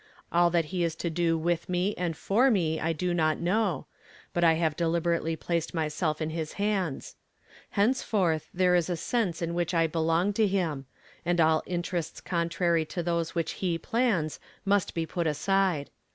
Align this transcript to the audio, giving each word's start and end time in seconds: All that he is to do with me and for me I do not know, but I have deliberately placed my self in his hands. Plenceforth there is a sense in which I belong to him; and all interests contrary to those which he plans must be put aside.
All 0.31 0.49
that 0.49 0.65
he 0.73 0.83
is 0.83 0.95
to 0.95 1.11
do 1.11 1.37
with 1.37 1.69
me 1.69 1.93
and 1.95 2.17
for 2.17 2.49
me 2.49 2.79
I 2.79 2.91
do 2.91 3.13
not 3.13 3.37
know, 3.39 3.85
but 4.33 4.43
I 4.43 4.53
have 4.53 4.75
deliberately 4.75 5.35
placed 5.35 5.75
my 5.75 5.89
self 5.89 6.19
in 6.19 6.31
his 6.31 6.53
hands. 6.53 7.17
Plenceforth 7.71 8.47
there 8.51 8.73
is 8.73 8.89
a 8.89 8.97
sense 8.97 9.43
in 9.43 9.53
which 9.53 9.75
I 9.75 9.85
belong 9.85 10.33
to 10.33 10.47
him; 10.47 10.87
and 11.23 11.39
all 11.39 11.61
interests 11.67 12.19
contrary 12.19 12.83
to 12.85 13.03
those 13.03 13.35
which 13.35 13.51
he 13.61 13.77
plans 13.77 14.39
must 14.65 14.95
be 14.95 15.05
put 15.05 15.27
aside. 15.27 15.91